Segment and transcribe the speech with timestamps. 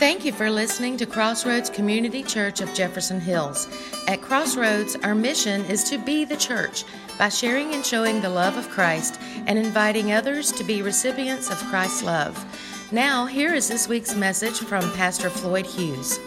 [0.00, 3.68] Thank you for listening to Crossroads Community Church of Jefferson Hills.
[4.08, 6.84] At Crossroads, our mission is to be the church
[7.18, 11.58] by sharing and showing the love of Christ and inviting others to be recipients of
[11.64, 12.34] Christ's love.
[12.90, 16.18] Now, here is this week's message from Pastor Floyd Hughes.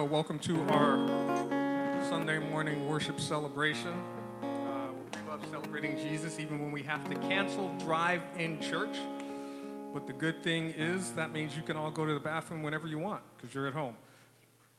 [0.00, 1.08] Welcome to our
[2.10, 3.94] Sunday morning worship celebration
[5.56, 8.94] celebrating Jesus even when we have to cancel drive in church.
[9.94, 12.86] But the good thing is that means you can all go to the bathroom whenever
[12.86, 13.96] you want because you're at home.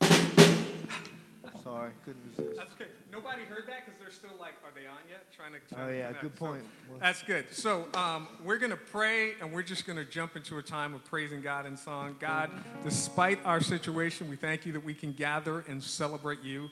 [1.64, 2.56] Sorry, couldn't resist.
[2.56, 2.86] That's good.
[3.10, 5.24] Nobody heard that because they're still like, are they on yet?
[5.34, 5.74] Trying to.
[5.74, 6.62] Trying oh, yeah, to good point.
[6.62, 7.46] So, that's good.
[7.50, 10.94] So um, we're going to pray and we're just going to jump into a time
[10.94, 12.14] of praising God in song.
[12.20, 12.50] God,
[12.84, 16.70] despite our situation, we thank you that we can gather and celebrate you.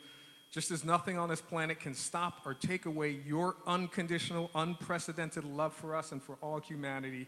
[0.57, 5.75] Just as nothing on this planet can stop or take away your unconditional, unprecedented love
[5.75, 7.27] for us and for all humanity,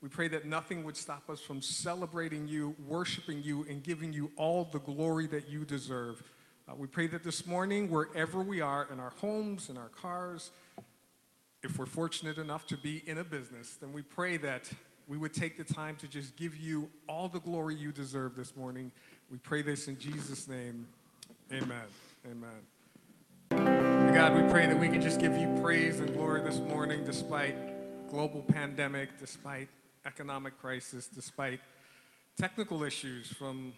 [0.00, 4.30] we pray that nothing would stop us from celebrating you, worshiping you, and giving you
[4.36, 6.22] all the glory that you deserve.
[6.68, 10.52] Uh, we pray that this morning, wherever we are, in our homes, in our cars,
[11.64, 14.70] if we're fortunate enough to be in a business, then we pray that
[15.08, 18.54] we would take the time to just give you all the glory you deserve this
[18.54, 18.92] morning.
[19.32, 20.86] We pray this in Jesus' name.
[21.50, 21.88] Amen.
[22.26, 24.14] Amen.
[24.14, 27.56] God, we pray that we can just give you praise and glory this morning despite
[28.10, 29.68] global pandemic, despite
[30.04, 31.60] economic crisis, despite
[32.36, 33.72] technical issues from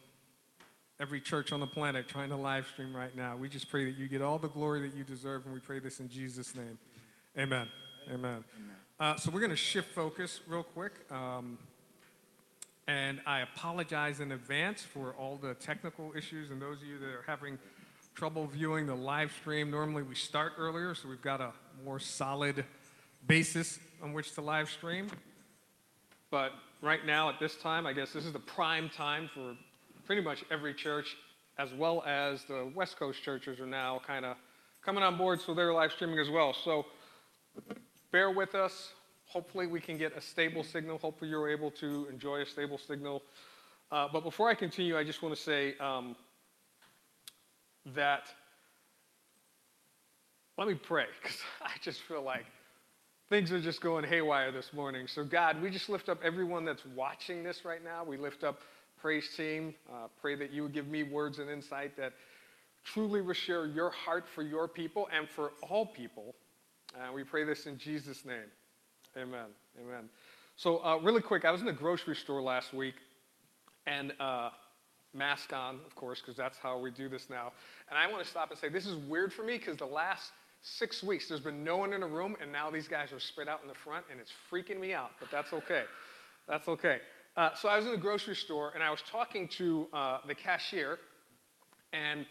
[0.98, 3.36] every church on the planet trying to live stream right now.
[3.36, 5.78] We just pray that you get all the glory that you deserve, and we pray
[5.78, 6.78] this in Jesus' name.
[7.38, 7.68] Amen.
[8.12, 8.44] Amen.
[8.98, 10.92] Uh, so we're going to shift focus real quick.
[11.10, 11.58] Um,
[12.86, 17.06] and I apologize in advance for all the technical issues and those of you that
[17.06, 17.58] are having
[18.20, 21.52] trouble viewing the live stream, normally we start earlier, so we've got a
[21.86, 22.66] more solid
[23.26, 25.08] basis on which to live stream.
[26.30, 29.56] But right now, at this time, I guess this is the prime time for
[30.04, 31.16] pretty much every church,
[31.56, 34.36] as well as the West Coast churches are now kind of
[34.84, 36.52] coming on board, so they're live streaming as well.
[36.52, 36.84] So
[38.12, 38.90] bear with us.
[39.28, 40.98] Hopefully, we can get a stable signal.
[40.98, 43.22] Hopefully, you're able to enjoy a stable signal.
[43.90, 46.16] Uh, but before I continue, I just want to say, um,
[47.94, 48.24] that
[50.58, 52.44] let me pray because I just feel like
[53.30, 55.06] things are just going haywire this morning.
[55.06, 58.04] So, God, we just lift up everyone that's watching this right now.
[58.04, 58.60] We lift up
[59.00, 59.74] praise team.
[59.90, 62.12] Uh, pray that you would give me words and insight that
[62.84, 66.34] truly will share your heart for your people and for all people.
[66.94, 68.50] Uh, we pray this in Jesus' name.
[69.16, 69.46] Amen.
[69.80, 70.08] Amen.
[70.56, 72.96] So, uh, really quick, I was in the grocery store last week,
[73.86, 74.50] and uh,
[75.14, 77.52] mask on, of course, because that's how we do this now.
[77.88, 80.32] And I want to stop and say this is weird for me because the last
[80.62, 83.48] six weeks there's been no one in a room, and now these guys are spread
[83.48, 85.10] out in the front, and it's freaking me out.
[85.18, 85.84] But that's okay.
[86.48, 86.98] That's okay.
[87.36, 90.34] Uh, so I was in the grocery store, and I was talking to uh, the
[90.34, 90.98] cashier,
[91.92, 92.26] and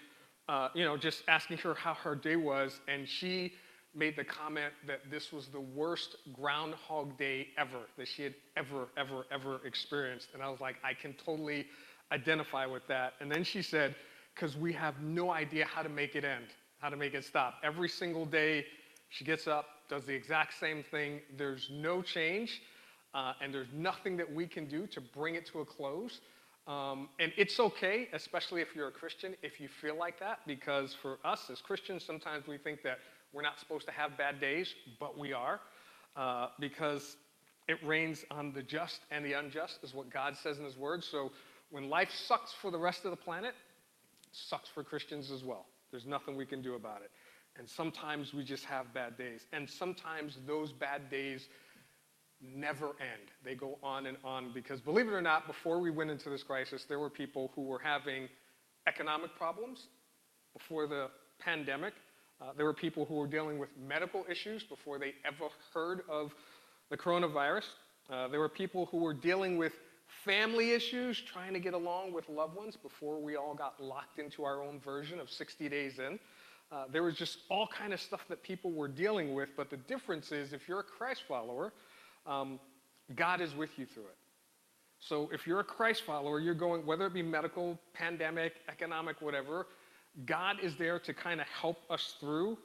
[0.47, 3.53] uh, you know, just asking her how her day was, and she
[3.95, 8.87] made the comment that this was the worst Groundhog Day ever that she had ever,
[8.97, 10.29] ever, ever experienced.
[10.33, 11.65] And I was like, I can totally
[12.11, 13.13] identify with that.
[13.19, 13.95] And then she said,
[14.33, 16.45] because we have no idea how to make it end,
[16.79, 17.55] how to make it stop.
[17.63, 18.65] Every single day,
[19.09, 21.21] she gets up, does the exact same thing.
[21.37, 22.61] There's no change,
[23.13, 26.21] uh, and there's nothing that we can do to bring it to a close.
[26.67, 30.95] Um, and it's okay, especially if you're a Christian, if you feel like that, because
[31.01, 32.99] for us as Christians, sometimes we think that
[33.33, 35.59] we're not supposed to have bad days, but we are,
[36.15, 37.17] uh, because
[37.67, 41.03] it rains on the just and the unjust, is what God says in His Word.
[41.03, 41.31] So
[41.71, 43.53] when life sucks for the rest of the planet,
[44.31, 45.65] sucks for Christians as well.
[45.91, 47.11] There's nothing we can do about it.
[47.57, 49.41] And sometimes we just have bad days.
[49.51, 51.45] And sometimes those bad days
[52.41, 53.31] never end.
[53.43, 56.43] They go on and on because, believe it or not, before we went into this
[56.43, 58.29] crisis, there were people who were having
[58.87, 59.87] economic problems
[60.53, 61.09] before the
[61.39, 61.93] pandemic.
[62.41, 66.31] Uh, there were people who were dealing with medical issues before they ever heard of
[66.89, 67.65] the coronavirus.
[68.09, 69.73] Uh, there were people who were dealing with
[70.25, 74.43] family issues, trying to get along with loved ones before we all got locked into
[74.43, 76.19] our own version of 60 days in.
[76.71, 79.77] Uh, there was just all kind of stuff that people were dealing with, but the
[79.77, 81.73] difference is if you're a Christ follower,
[82.27, 82.59] um,
[83.15, 84.17] God is with you through it.
[84.99, 89.67] So if you're a Christ follower, you're going, whether it be medical, pandemic, economic, whatever,
[90.25, 92.57] God is there to kind of help us through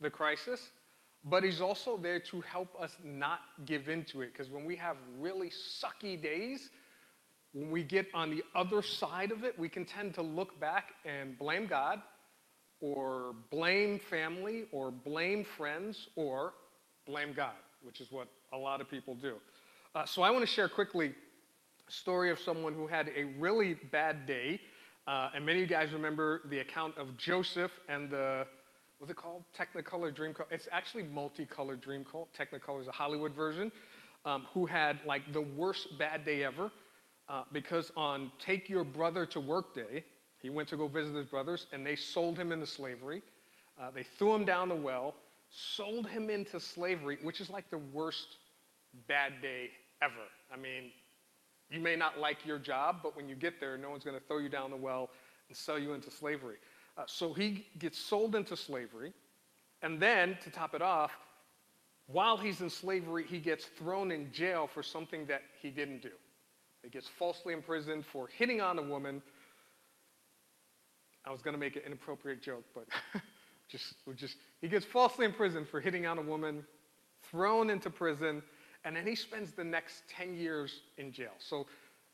[0.00, 0.70] the crisis
[1.28, 4.32] but he's also there to help us not give into it.
[4.32, 6.70] Because when we have really sucky days,
[7.52, 10.92] when we get on the other side of it, we can tend to look back
[11.04, 12.00] and blame God,
[12.80, 16.52] or blame family, or blame friends, or
[17.06, 19.34] blame God, which is what a lot of people do.
[19.94, 21.14] Uh, so I want to share quickly
[21.88, 24.60] a story of someone who had a really bad day.
[25.08, 28.46] Uh, and many of you guys remember the account of Joseph and the,
[28.98, 29.44] what's it called?
[29.56, 30.46] Technicolor Dreamcoat.
[30.50, 32.26] It's actually multicolored Dreamcoat.
[32.38, 33.70] Technicolor is a Hollywood version.
[34.24, 36.72] Um, who had like the worst bad day ever
[37.28, 40.02] uh, because on Take Your Brother to Work Day,
[40.42, 43.22] he went to go visit his brothers and they sold him into slavery.
[43.80, 45.14] Uh, they threw him down the well,
[45.48, 48.38] sold him into slavery, which is like the worst
[49.06, 49.70] bad day
[50.02, 50.14] ever.
[50.52, 50.90] I mean,
[51.70, 54.26] you may not like your job, but when you get there, no one's going to
[54.26, 55.10] throw you down the well
[55.48, 56.56] and sell you into slavery.
[56.96, 59.12] Uh, so he gets sold into slavery.
[59.82, 61.12] And then, to top it off,
[62.06, 66.12] while he's in slavery, he gets thrown in jail for something that he didn't do.
[66.82, 69.20] He gets falsely imprisoned for hitting on a woman.
[71.24, 72.86] I was going to make an inappropriate joke, but
[73.68, 76.64] just, just, he gets falsely imprisoned for hitting on a woman,
[77.24, 78.40] thrown into prison,
[78.84, 81.32] and then he spends the next 10 years in jail.
[81.38, 81.66] So,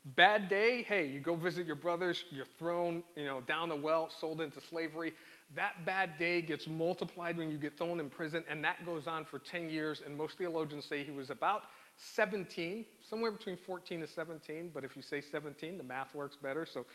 [0.05, 4.11] bad day, hey, you go visit your brothers, you're thrown, you know, down the well,
[4.21, 5.13] sold into slavery.
[5.55, 9.25] That bad day gets multiplied when you get thrown in prison, and that goes on
[9.25, 10.03] for 10 years.
[10.05, 11.63] And most theologians say he was about
[11.97, 16.67] 17, somewhere between 14 to 17, but if you say 17, the math works better.
[16.67, 16.87] So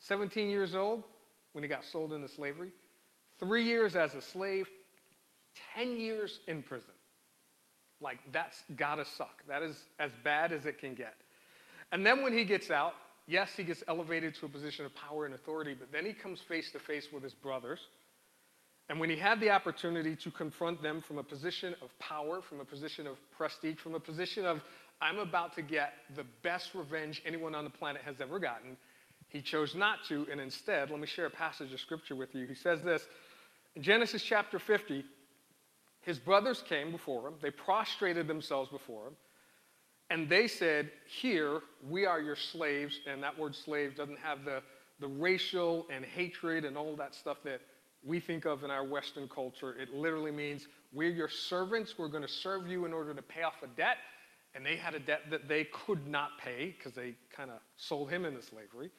[0.00, 1.04] 17 years old
[1.52, 2.72] when he got sold into slavery,
[3.38, 4.68] three years as a slave,
[5.74, 6.94] 10 years in prison.
[8.00, 9.42] Like, that's gotta suck.
[9.46, 11.14] That is as bad as it can get.
[11.92, 12.94] And then when he gets out,
[13.26, 16.40] yes, he gets elevated to a position of power and authority, but then he comes
[16.40, 17.80] face to face with his brothers.
[18.88, 22.60] And when he had the opportunity to confront them from a position of power, from
[22.60, 24.60] a position of prestige, from a position of,
[25.00, 28.76] I'm about to get the best revenge anyone on the planet has ever gotten,
[29.28, 30.26] he chose not to.
[30.30, 32.46] And instead, let me share a passage of scripture with you.
[32.46, 33.06] He says this
[33.76, 35.04] in Genesis chapter 50
[36.02, 39.16] his brothers came before him, they prostrated themselves before him,
[40.10, 43.00] and they said, Here, we are your slaves.
[43.06, 44.60] And that word slave doesn't have the,
[44.98, 47.60] the racial and hatred and all that stuff that
[48.04, 49.76] we think of in our Western culture.
[49.78, 51.94] It literally means we're your servants.
[51.96, 53.98] We're going to serve you in order to pay off a debt.
[54.54, 58.10] And they had a debt that they could not pay because they kind of sold
[58.10, 58.90] him into slavery.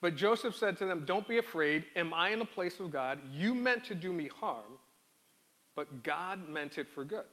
[0.00, 1.84] But Joseph said to them, Don't be afraid.
[1.94, 3.20] Am I in the place of God?
[3.32, 4.78] You meant to do me harm,
[5.76, 7.24] but God meant it for good.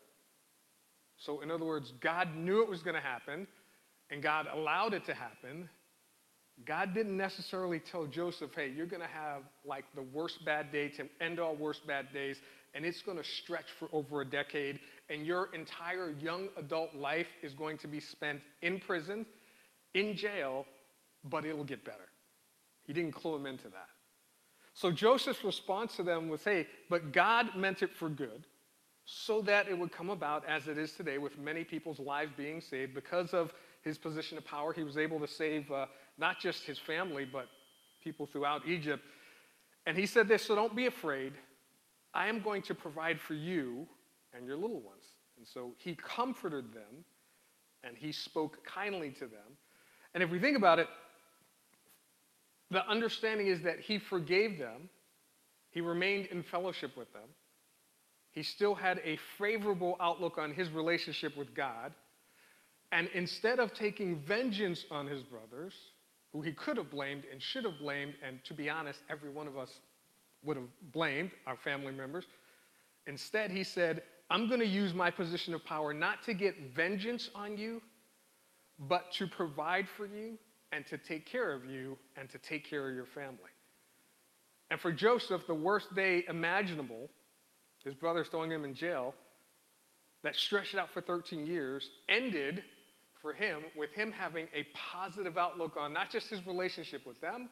[1.17, 3.47] So, in other words, God knew it was going to happen,
[4.09, 5.69] and God allowed it to happen,
[6.63, 10.88] God didn't necessarily tell Joseph, hey, you're going to have like the worst bad day
[10.89, 12.38] to end all worst bad days,
[12.73, 14.79] and it's going to stretch for over a decade,
[15.09, 19.25] and your entire young adult life is going to be spent in prison,
[19.94, 20.65] in jail,
[21.25, 22.07] but it'll get better.
[22.85, 23.89] He didn't clue him into that.
[24.73, 28.45] So Joseph's response to them was, hey, but God meant it for good
[29.05, 32.59] so that it would come about as it is today with many people's lives being
[32.59, 33.53] saved because of
[33.83, 34.73] his position of power.
[34.73, 35.85] He was able to save uh,
[36.17, 37.47] not just his family, but
[38.03, 39.03] people throughout Egypt.
[39.85, 41.33] And he said this So don't be afraid.
[42.13, 43.87] I am going to provide for you
[44.33, 45.03] and your little ones.
[45.37, 47.03] And so he comforted them
[47.83, 49.57] and he spoke kindly to them.
[50.13, 50.87] And if we think about it,
[52.71, 54.89] the understanding is that he forgave them,
[55.69, 57.29] he remained in fellowship with them,
[58.35, 61.93] he still had a favorable outlook on his relationship with God.
[62.91, 65.74] And instead of taking vengeance on his brothers,
[66.33, 69.48] who he could have blamed and should have blamed, and to be honest, every one
[69.48, 69.79] of us
[70.43, 72.25] would have blamed our family members.
[73.07, 77.29] Instead, he said, I'm going to use my position of power not to get vengeance
[77.36, 77.81] on you,
[78.77, 80.38] but to provide for you
[80.74, 83.51] and to take care of you and to take care of your family.
[84.71, 87.10] And for Joseph, the worst day imaginable,
[87.86, 89.13] his brothers throwing him in jail,
[90.24, 92.63] that stretched out for 13 years, ended
[93.22, 97.50] for him with him having a positive outlook on not just his relationship with them,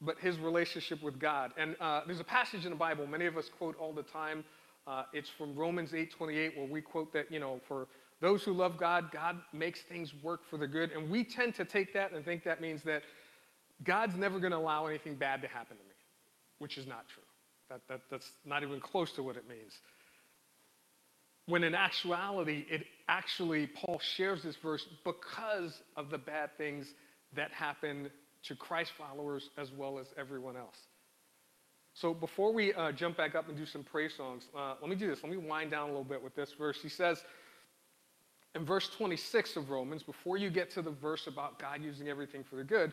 [0.00, 1.52] but his relationship with God.
[1.56, 4.44] And uh, there's a passage in the Bible many of us quote all the time.
[4.86, 7.88] Uh, it's from Romans 8:28, where we quote that you know, for
[8.20, 10.92] those who love God, God makes things work for the good.
[10.92, 13.02] And we tend to take that and think that means that
[13.82, 15.94] God's never going to allow anything bad to happen to me,
[16.58, 17.22] which is not true.
[17.68, 19.72] That, that, that's not even close to what it means.
[21.46, 26.94] When in actuality, it actually, Paul shares this verse because of the bad things
[27.34, 28.10] that happen
[28.44, 30.76] to Christ followers as well as everyone else.
[31.94, 34.96] So before we uh, jump back up and do some praise songs, uh, let me
[34.96, 35.22] do this.
[35.22, 36.78] Let me wind down a little bit with this verse.
[36.82, 37.22] He says
[38.54, 42.42] in verse 26 of Romans, before you get to the verse about God using everything
[42.42, 42.92] for the good,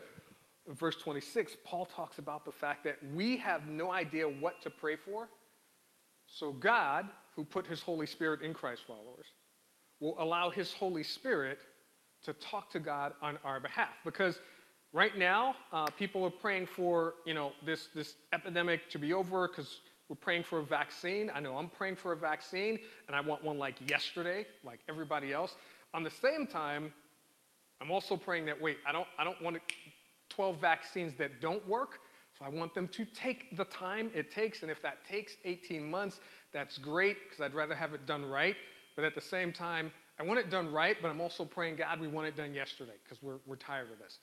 [0.68, 4.96] verse 26, Paul talks about the fact that we have no idea what to pray
[4.96, 5.28] for
[6.26, 9.26] So, God, who put his Holy Spirit in Christ followers,
[10.00, 11.60] will allow his Holy Spirit
[12.24, 13.90] to talk to God on our behalf.
[14.04, 14.38] Because
[14.92, 19.48] right now, uh, people are praying for, you know, this, this epidemic to be over
[19.48, 21.30] because we're praying for a vaccine.
[21.34, 25.32] I know I'm praying for a vaccine, and I want one like yesterday, like everybody
[25.32, 25.56] else.
[25.94, 26.92] On the same time,
[27.80, 29.56] I'm also praying that, wait, I don't, I don't want
[30.34, 32.00] 12 vaccines that don't work.
[32.38, 34.62] So I want them to take the time it takes.
[34.62, 36.20] And if that takes 18 months,
[36.52, 38.56] that's great because I'd rather have it done right.
[38.96, 42.00] But at the same time, I want it done right, but I'm also praying, God,
[42.00, 44.18] we want it done yesterday because we're, we're tired of this.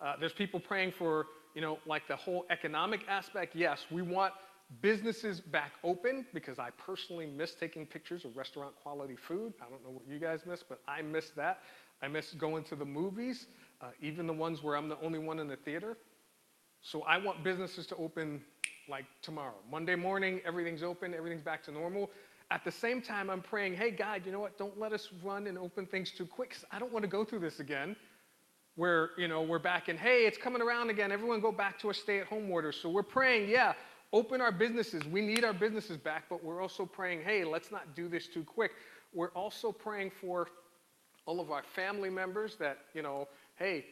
[0.00, 3.54] Uh, there's people praying for, you know, like the whole economic aspect.
[3.54, 4.32] Yes, we want
[4.82, 9.52] businesses back open because I personally miss taking pictures of restaurant quality food.
[9.60, 11.60] I don't know what you guys miss, but I miss that.
[12.02, 13.46] I miss going to the movies,
[13.80, 15.96] uh, even the ones where I'm the only one in the theater.
[16.82, 18.42] So I want businesses to open
[18.88, 19.54] like tomorrow.
[19.70, 22.10] Monday morning, everything's open, everything's back to normal.
[22.50, 24.58] At the same time, I'm praying, hey, God, you know what?
[24.58, 26.56] Don't let us run and open things too quick.
[26.72, 27.94] I don't want to go through this again
[28.74, 31.12] where, you know, we're back in, hey, it's coming around again.
[31.12, 32.72] Everyone go back to a stay at home order.
[32.72, 33.74] So we're praying, yeah,
[34.12, 35.04] open our businesses.
[35.04, 38.42] We need our businesses back, but we're also praying, hey, let's not do this too
[38.42, 38.72] quick.
[39.12, 40.48] We're also praying for
[41.26, 43.28] all of our family members that, you know,
[43.60, 43.84] hey,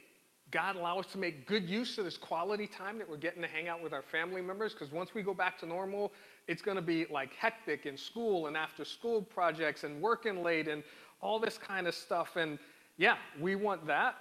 [0.51, 3.49] God allow us to make good use of this quality time that we're getting to
[3.49, 6.11] hang out with our family members because once we go back to normal,
[6.49, 10.67] it's going to be like hectic in school and after school projects and working late
[10.67, 10.83] and
[11.21, 12.37] all this kind of stuff.
[12.37, 12.59] And
[12.97, 14.15] yeah, we want that.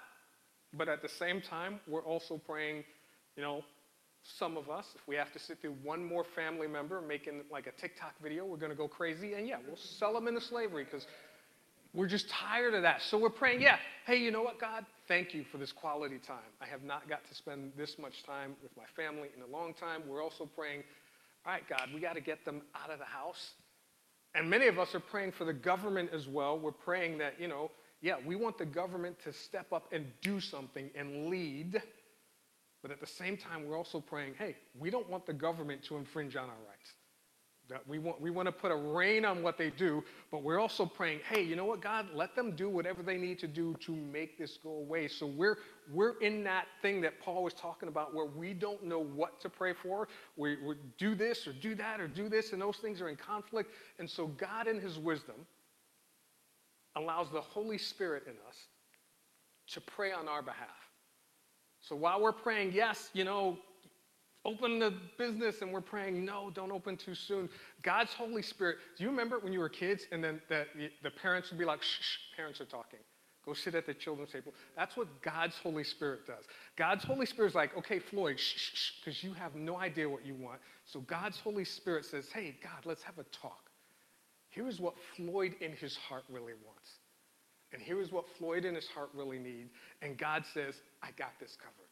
[0.74, 2.84] But at the same time, we're also praying,
[3.38, 3.64] you know,
[4.22, 7.68] some of us, if we have to sit through one more family member making like
[7.68, 9.36] a TikTok video, we're going to go crazy.
[9.36, 11.08] And yeah, we'll sell them into slavery because
[11.94, 13.02] we're just tired of that.
[13.02, 14.86] So we're praying, yeah, hey, you know what, God?
[15.08, 16.52] Thank you for this quality time.
[16.62, 19.74] I have not got to spend this much time with my family in a long
[19.74, 20.02] time.
[20.06, 20.84] We're also praying,
[21.46, 23.52] all right, God, we got to get them out of the house.
[24.36, 26.60] And many of us are praying for the government as well.
[26.60, 27.72] We're praying that, you know,
[28.02, 31.82] yeah, we want the government to step up and do something and lead.
[32.82, 35.96] But at the same time, we're also praying, hey, we don't want the government to
[35.96, 36.92] infringe on our rights.
[37.70, 40.60] That we want, we want to put a rein on what they do, but we're
[40.60, 43.76] also praying, hey, you know what, God, let them do whatever they need to do
[43.82, 45.10] to make this go away.
[45.10, 45.58] So we're,
[45.92, 49.50] we're in that thing that Paul was talking about where we don't know what to
[49.50, 50.08] pray for.
[50.38, 53.18] We, we do this or do that or do this, and those things are in
[53.18, 53.74] conflict.
[54.00, 55.36] And so God, in his wisdom,
[56.96, 58.58] allows the Holy Spirit in us
[59.74, 60.70] to pray on our behalf.
[61.82, 63.58] So while we're praying, yes, you know,
[64.46, 67.50] open the business, and we're praying, no, don't open too soon.
[67.84, 70.66] God's Holy Spirit, do you remember when you were kids and then the,
[71.04, 73.00] the parents would be like, shh, shh, parents are talking.
[73.46, 74.54] Go sit at the children's table.
[74.76, 76.44] That's what God's Holy Spirit does.
[76.76, 80.26] God's Holy Spirit is like, okay, Floyd, shh, shh, because you have no idea what
[80.26, 80.60] you want.
[80.86, 83.70] So God's Holy Spirit says, hey, God, let's have a talk.
[84.50, 86.92] Here is what Floyd in his heart really wants.
[87.74, 89.72] And here is what Floyd in his heart really needs.
[90.02, 91.87] And God says, I got this covered.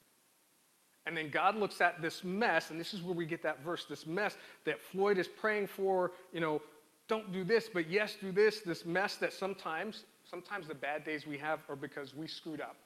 [1.06, 3.86] And then God looks at this mess, and this is where we get that verse,
[3.86, 6.62] this mess that Floyd is praying for, you know,
[7.08, 11.28] don't do this, but yes, do this, this mess that sometimes, sometimes the bad days
[11.28, 12.78] we have are because we screwed up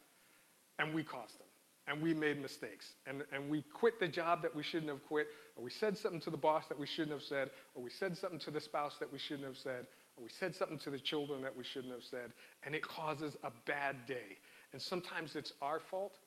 [0.80, 1.48] and we caused them
[1.88, 5.28] and we made mistakes and, and we quit the job that we shouldn't have quit,
[5.56, 8.18] or we said something to the boss that we shouldn't have said, or we said
[8.18, 11.00] something to the spouse that we shouldn't have said, or we said something to the
[11.00, 12.34] children that we shouldn't have said,
[12.64, 14.38] and it causes a bad day.
[14.74, 16.20] And sometimes it's our fault,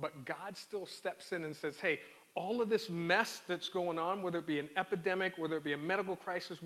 [0.00, 2.00] but God still steps in and says, hey,
[2.34, 5.72] all of this mess that's going on, whether it be an epidemic, whether it be
[5.72, 6.58] a medical crisis,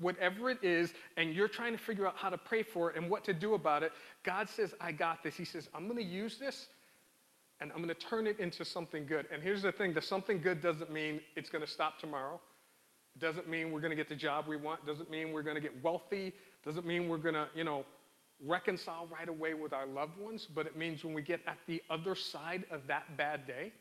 [0.00, 3.10] whatever it is, and you're trying to figure out how to pray for it and
[3.10, 5.36] what to do about it, God says, I got this.
[5.36, 6.68] He says, I'm going to use this
[7.60, 9.26] and I'm going to turn it into something good.
[9.32, 12.40] And here's the thing the something good doesn't mean it's going to stop tomorrow.
[13.14, 14.80] It doesn't mean we're going to get the job we want.
[14.84, 16.28] It doesn't mean we're going to get wealthy.
[16.28, 17.84] It doesn't mean we're going to, you know,
[18.44, 21.82] reconcile right away with our loved ones, but it means when we get at the
[21.90, 23.72] other side of that bad day,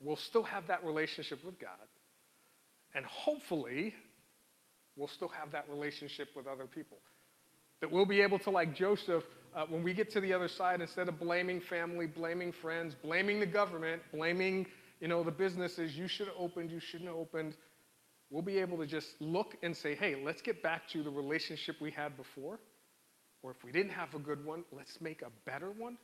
[0.00, 1.70] we'll still have that relationship with God.
[2.94, 3.94] And hopefully,
[4.96, 6.98] we'll still have that relationship with other people.
[7.80, 9.24] That we'll be able to, like Joseph,
[9.54, 13.40] uh, when we get to the other side, instead of blaming family, blaming friends, blaming
[13.40, 14.66] the government, blaming,
[15.00, 17.56] you know, the businesses, you should have opened, you shouldn't have opened,
[18.30, 21.76] we'll be able to just look and say, hey, let's get back to the relationship
[21.80, 22.58] we had before
[23.42, 25.96] or if we didn't have a good one, let's make a better one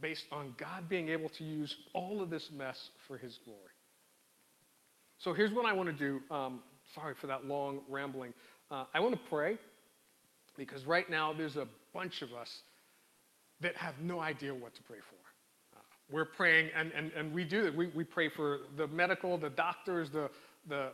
[0.00, 2.76] based on God being able to use all of this mess
[3.06, 3.60] for his glory.
[5.18, 6.20] So here's what I want to do.
[6.34, 6.60] Um,
[6.94, 8.34] sorry for that long rambling.
[8.70, 9.58] Uh, I want to pray
[10.56, 12.48] because right now there's a bunch of us
[13.60, 15.78] that have no idea what to pray for.
[15.78, 17.74] Uh, we're praying, and, and, and we do that.
[17.74, 20.28] We, we pray for the medical, the doctors, the,
[20.68, 20.90] the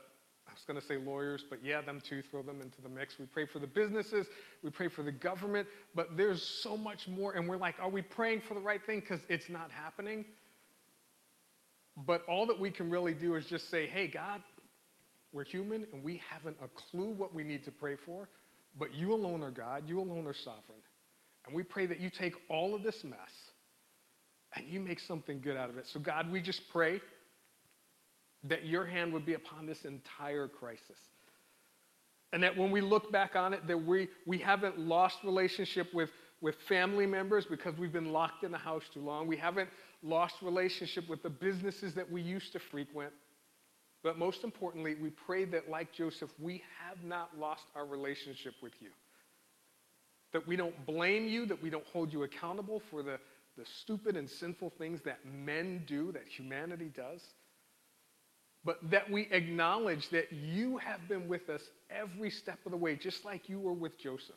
[0.50, 3.18] I was going to say lawyers, but yeah, them too, throw them into the mix.
[3.18, 4.26] We pray for the businesses,
[4.64, 7.34] we pray for the government, but there's so much more.
[7.34, 9.00] And we're like, are we praying for the right thing?
[9.00, 10.24] Because it's not happening.
[11.96, 14.42] But all that we can really do is just say, hey, God,
[15.32, 18.28] we're human and we haven't a clue what we need to pray for,
[18.78, 20.82] but you alone are God, you alone are sovereign.
[21.46, 23.18] And we pray that you take all of this mess
[24.56, 25.86] and you make something good out of it.
[25.86, 27.00] So, God, we just pray
[28.44, 30.98] that your hand would be upon this entire crisis.
[32.32, 36.10] And that when we look back on it, that we, we haven't lost relationship with,
[36.40, 39.26] with family members because we've been locked in the house too long.
[39.26, 39.68] We haven't
[40.02, 43.12] lost relationship with the businesses that we used to frequent.
[44.02, 48.72] But most importantly, we pray that, like Joseph, we have not lost our relationship with
[48.80, 48.88] you.
[50.32, 53.18] That we don't blame you, that we don't hold you accountable for the,
[53.58, 57.20] the stupid and sinful things that men do, that humanity does.
[58.64, 62.94] But that we acknowledge that you have been with us every step of the way,
[62.94, 64.36] just like you were with Joseph.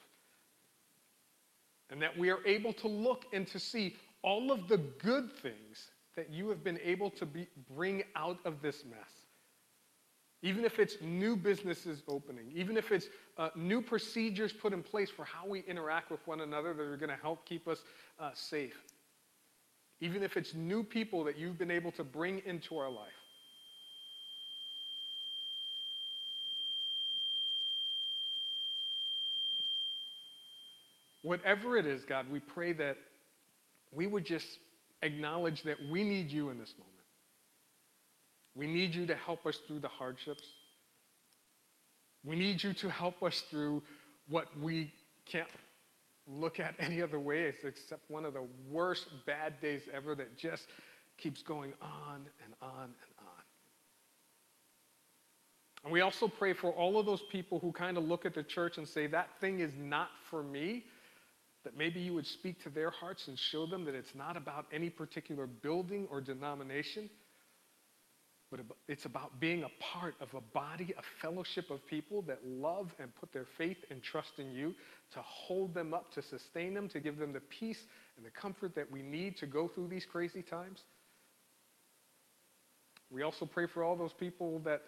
[1.89, 5.89] And that we are able to look and to see all of the good things
[6.15, 9.09] that you have been able to be, bring out of this mess.
[10.41, 15.09] Even if it's new businesses opening, even if it's uh, new procedures put in place
[15.09, 17.79] for how we interact with one another that are going to help keep us
[18.19, 18.77] uh, safe.
[20.01, 23.22] Even if it's new people that you've been able to bring into our life.
[31.23, 32.97] Whatever it is, God, we pray that
[33.91, 34.47] we would just
[35.01, 36.93] acknowledge that we need you in this moment.
[38.55, 40.43] We need you to help us through the hardships.
[42.23, 43.81] We need you to help us through
[44.29, 44.93] what we
[45.25, 45.47] can't
[46.27, 50.67] look at any other way except one of the worst bad days ever that just
[51.17, 53.43] keeps going on and on and on.
[55.83, 58.43] And we also pray for all of those people who kind of look at the
[58.43, 60.85] church and say, that thing is not for me.
[61.63, 64.65] That maybe you would speak to their hearts and show them that it's not about
[64.73, 67.09] any particular building or denomination
[68.53, 72.93] but it's about being a part of a body, a fellowship of people that love
[72.99, 74.75] and put their faith and trust in you
[75.11, 77.79] to hold them up, to sustain them, to give them the peace
[78.15, 80.83] and the comfort that we need to go through these crazy times.
[83.09, 84.83] We also pray for all those people that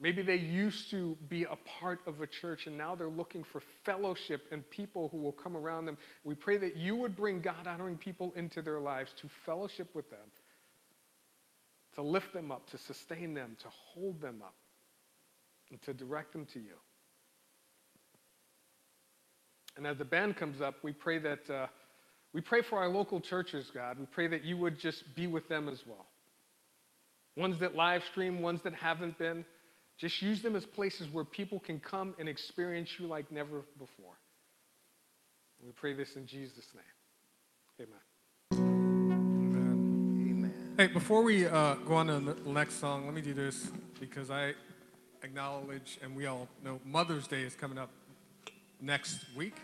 [0.00, 3.62] maybe they used to be a part of a church and now they're looking for
[3.84, 5.96] fellowship and people who will come around them.
[6.24, 10.08] We pray that you would bring God honoring people into their lives to fellowship with
[10.10, 10.28] them
[11.96, 14.54] to lift them up, to sustain them, to hold them up,
[15.70, 16.76] and to direct them to you.
[19.76, 21.66] And as the band comes up, we pray that uh,
[22.32, 23.98] we pray for our local churches, God.
[23.98, 26.06] We pray that you would just be with them as well.
[27.34, 29.44] Ones that live stream, ones that haven't been.
[29.98, 34.18] Just use them as places where people can come and experience you like never before.
[35.64, 37.88] We pray this in Jesus' name.
[37.88, 38.00] Amen.
[40.76, 44.30] Hey, before we uh, go on to the next song, let me do this because
[44.30, 44.52] I
[45.22, 47.88] acknowledge, and we all know Mother's Day is coming up
[48.80, 49.56] next week.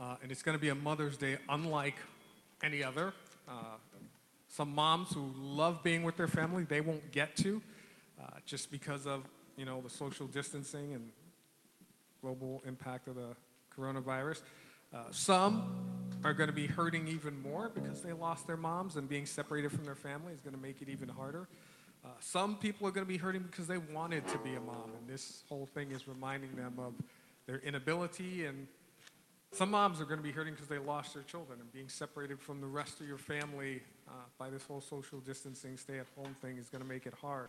[0.00, 1.96] Uh, and it's going to be a Mother's Day unlike
[2.62, 3.12] any other.
[3.46, 3.52] Uh,
[4.48, 7.60] some moms who love being with their family, they won't get to
[8.20, 9.24] uh, just because of,
[9.56, 11.10] you know, the social distancing and
[12.20, 13.36] global impact of the
[13.76, 14.42] coronavirus.
[14.94, 15.84] Uh, some
[16.24, 19.72] are going to be hurting even more because they lost their moms and being separated
[19.72, 21.48] from their family is going to make it even harder.
[22.04, 24.90] Uh, some people are going to be hurting because they wanted to be a mom,
[24.98, 26.94] and this whole thing is reminding them of
[27.46, 28.44] their inability.
[28.44, 28.66] And
[29.52, 32.40] some moms are going to be hurting because they lost their children and being separated
[32.40, 36.34] from the rest of your family uh, by this whole social distancing, stay at home
[36.40, 37.48] thing is going to make it hard.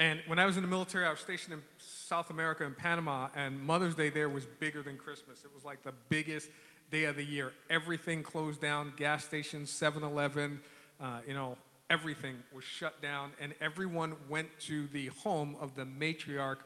[0.00, 3.28] And when I was in the military, I was stationed in South America in Panama,
[3.36, 5.44] and Mother's Day there was bigger than Christmas.
[5.44, 6.48] It was like the biggest
[6.90, 7.52] day of the year.
[7.68, 10.62] Everything closed down, gas stations, 7 Eleven,
[11.02, 11.58] uh, you know,
[11.90, 16.60] everything was shut down, and everyone went to the home of the matriarch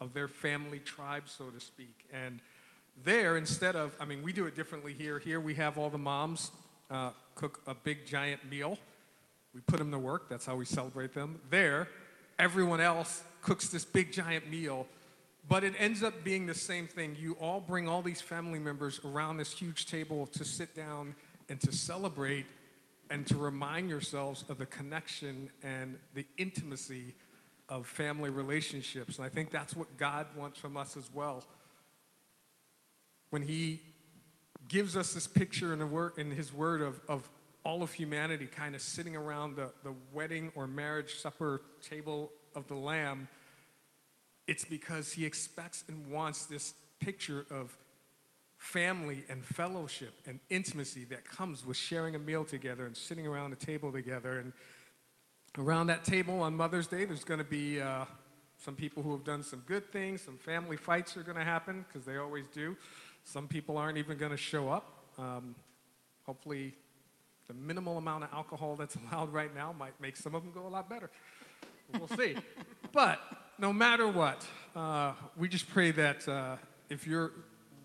[0.00, 2.08] of their family tribe, so to speak.
[2.12, 2.40] And
[3.04, 5.20] there, instead of, I mean, we do it differently here.
[5.20, 6.50] Here we have all the moms
[6.90, 8.78] uh, cook a big giant meal.
[9.54, 10.28] We put them to work.
[10.28, 11.40] That's how we celebrate them.
[11.50, 11.86] There,
[12.40, 14.86] everyone else cooks this big giant meal.
[15.48, 17.16] But it ends up being the same thing.
[17.18, 21.14] You all bring all these family members around this huge table to sit down
[21.48, 22.46] and to celebrate
[23.10, 27.14] and to remind yourselves of the connection and the intimacy
[27.68, 29.16] of family relationships.
[29.16, 31.44] And I think that's what God wants from us as well.
[33.30, 33.80] When He
[34.68, 37.28] gives us this picture in, word, in His Word of, of
[37.64, 42.66] all of humanity kind of sitting around the, the wedding or marriage supper table of
[42.68, 43.28] the Lamb,
[44.46, 47.76] it's because he expects and wants this picture of
[48.56, 53.52] family and fellowship and intimacy that comes with sharing a meal together and sitting around
[53.52, 54.38] a table together.
[54.38, 54.52] And
[55.56, 58.04] around that table on Mother's Day, there's going to be uh,
[58.58, 60.20] some people who have done some good things.
[60.20, 62.76] Some family fights are going to happen because they always do.
[63.24, 65.04] Some people aren't even going to show up.
[65.18, 65.54] Um,
[66.24, 66.74] hopefully,
[67.50, 70.66] the minimal amount of alcohol that's allowed right now might make some of them go
[70.66, 71.10] a lot better.
[71.92, 72.36] We'll see.
[72.92, 73.20] but
[73.58, 76.56] no matter what, uh, we just pray that uh,
[76.88, 77.32] if you're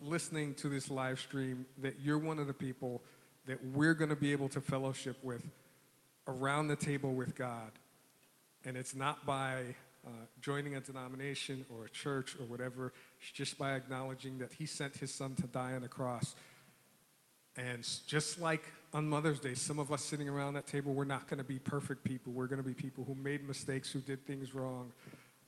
[0.03, 3.01] listening to this live stream, that you're one of the people
[3.47, 5.41] that we're going to be able to fellowship with
[6.27, 7.71] around the table with God.
[8.65, 9.75] And it's not by
[10.05, 10.09] uh,
[10.41, 14.97] joining a denomination or a church or whatever, it's just by acknowledging that He sent
[14.97, 16.35] His Son to die on the cross.
[17.57, 18.63] And just like
[18.93, 21.59] on Mother's Day, some of us sitting around that table, we're not going to be
[21.59, 22.33] perfect people.
[22.33, 24.91] We're going to be people who made mistakes, who did things wrong.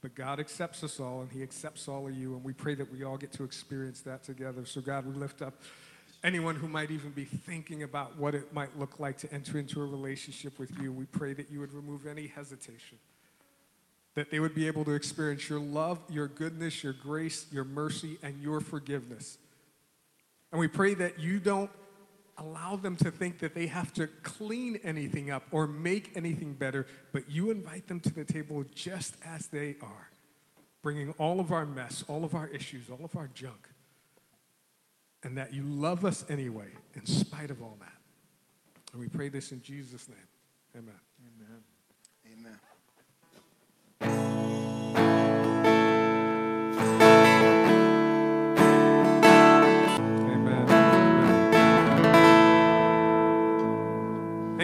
[0.01, 2.91] But God accepts us all, and He accepts all of you, and we pray that
[2.91, 4.65] we all get to experience that together.
[4.65, 5.53] So, God, we lift up
[6.23, 9.81] anyone who might even be thinking about what it might look like to enter into
[9.81, 10.91] a relationship with you.
[10.91, 12.99] We pray that you would remove any hesitation,
[14.13, 18.17] that they would be able to experience your love, your goodness, your grace, your mercy,
[18.21, 19.37] and your forgiveness.
[20.51, 21.71] And we pray that you don't
[22.37, 26.85] allow them to think that they have to clean anything up or make anything better,
[27.11, 30.09] but you invite them to the table just as they are,
[30.83, 33.69] bringing all of our mess, all of our issues, all of our junk,
[35.23, 37.91] and that you love us anyway, in spite of all that.
[38.91, 40.17] And we pray this in Jesus' name.
[40.75, 41.06] Amen.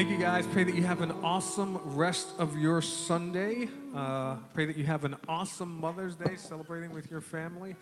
[0.04, 0.46] Thank you guys.
[0.48, 3.70] Pray that you have an awesome rest of your Sunday.
[3.96, 7.78] Uh, pray that you have an awesome Mother's Day celebrating with your family.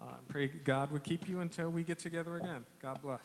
[0.00, 2.64] Uh, pray God would keep you until we get together again.
[2.80, 3.18] God bless.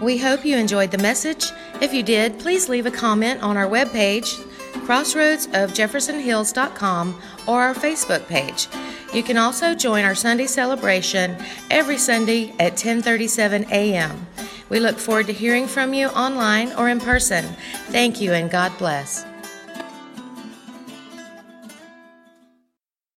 [0.00, 1.52] We hope you enjoyed the message.
[1.82, 4.42] If you did, please leave a comment on our webpage,
[4.86, 8.66] crossroadsofjeffersonhills.com, or our Facebook page.
[9.12, 11.36] You can also join our Sunday celebration
[11.70, 14.26] every Sunday at 10:37 a.m.
[14.74, 17.44] We look forward to hearing from you online or in person.
[17.92, 19.24] Thank you and God bless.